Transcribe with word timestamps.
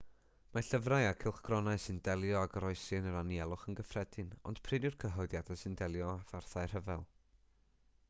mae 0.55 0.63
llyfrau 0.67 1.03
a 1.09 1.11
chylchgronau 1.23 1.81
sy'n 1.83 1.99
delio 2.07 2.39
â 2.39 2.49
goroesi 2.55 2.99
yn 3.01 3.11
yr 3.11 3.19
anialwch 3.21 3.67
yn 3.73 3.79
gyffredin 3.83 4.35
ond 4.53 4.65
prin 4.69 4.89
yw'r 4.91 4.99
cyhoeddiadau 5.07 5.63
sy'n 5.65 5.81
delio 5.85 6.13
â 6.17 6.21
pharthau 6.33 6.77
rhyfel 6.77 7.11